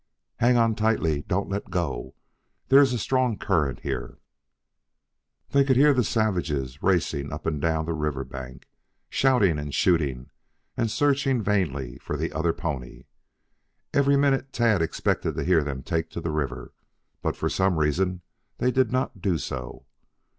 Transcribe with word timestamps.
"Hang 0.37 0.57
on 0.57 0.73
tightly. 0.73 1.21
Don't 1.27 1.47
let 1.47 1.69
go. 1.69 2.15
There 2.69 2.81
is 2.81 2.91
a 2.91 2.97
strong 2.97 3.37
current 3.37 3.81
here." 3.81 4.17
They 5.51 5.63
could 5.63 5.75
hear 5.75 5.93
the 5.93 6.03
savages 6.03 6.81
racing 6.81 7.31
up 7.31 7.45
and 7.45 7.61
down 7.61 7.85
the 7.85 7.93
river 7.93 8.23
bank, 8.25 8.67
shouting 9.11 9.59
and 9.59 9.71
shooting 9.71 10.31
and 10.75 10.89
searching 10.89 11.43
vainly 11.43 11.99
for 11.99 12.17
the 12.17 12.31
other 12.33 12.51
pony. 12.51 13.03
Every 13.93 14.17
minute 14.17 14.51
Tad 14.51 14.81
expected 14.81 15.35
to 15.35 15.43
hear 15.43 15.63
them 15.63 15.83
take 15.83 16.09
to 16.09 16.19
the 16.19 16.31
river, 16.31 16.73
but 17.21 17.35
for 17.35 17.47
some 17.47 17.77
reason 17.77 18.23
they 18.57 18.71
did 18.71 18.91
not 18.91 19.21
do 19.21 19.37
so. 19.37 19.85